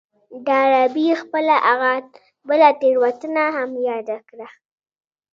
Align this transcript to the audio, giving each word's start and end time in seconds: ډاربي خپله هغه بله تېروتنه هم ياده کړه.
ډاربي 0.47 1.07
خپله 1.21 1.55
هغه 1.67 1.91
بله 2.47 2.69
تېروتنه 2.81 3.43
هم 3.55 3.71
ياده 3.89 4.17
کړه. 4.29 4.47